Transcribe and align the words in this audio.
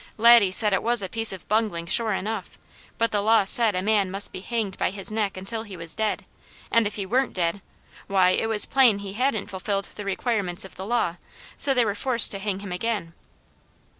Laddie 0.17 0.49
said 0.49 0.73
it 0.73 0.81
was 0.81 1.03
a 1.03 1.09
piece 1.09 1.31
of 1.31 1.47
bungling 1.47 1.85
sure 1.85 2.13
enough, 2.13 2.57
but 2.97 3.11
the 3.11 3.21
law 3.21 3.43
said 3.43 3.75
a 3.75 3.83
man 3.83 4.09
must 4.09 4.33
be 4.33 4.41
"hanged 4.41 4.75
by 4.79 4.89
his 4.89 5.11
neck 5.11 5.37
until 5.37 5.61
he 5.61 5.77
was 5.77 5.93
dead," 5.93 6.25
and 6.71 6.87
if 6.87 6.95
he 6.95 7.05
weren't 7.05 7.33
dead, 7.35 7.61
why, 8.07 8.29
it 8.31 8.47
was 8.49 8.65
plain 8.65 8.97
he 8.97 9.13
hadn't 9.13 9.45
fulfilled 9.45 9.85
the 9.93 10.03
requirements 10.03 10.65
of 10.65 10.73
the 10.73 10.87
law, 10.87 11.17
so 11.55 11.71
they 11.75 11.85
were 11.85 11.93
forced 11.93 12.31
to 12.31 12.39
hang 12.39 12.61
him 12.61 12.71
again. 12.71 13.13